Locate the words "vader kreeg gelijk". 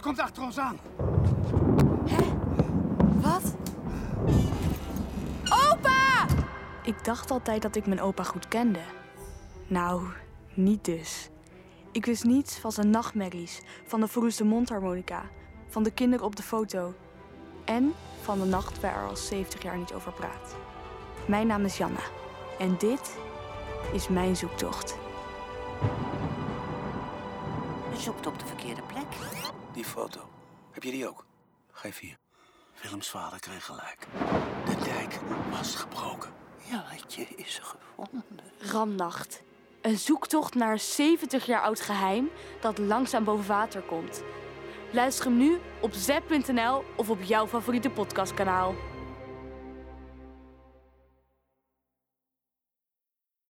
33.08-34.06